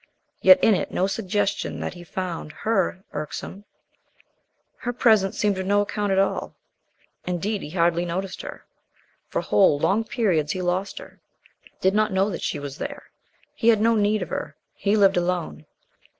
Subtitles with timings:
[0.41, 3.65] Yet, in it, no suggestion that he found her irksome.
[4.77, 6.55] Her presence seemed of no account at all;
[7.27, 8.65] indeed, he hardly noticed her.
[9.27, 11.19] For whole long periods he lost her,
[11.81, 13.11] did not know that she was there.
[13.53, 14.55] He had no need of her.
[14.73, 15.67] He lived alone.